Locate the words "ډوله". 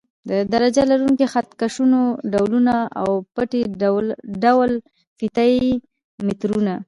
4.43-4.75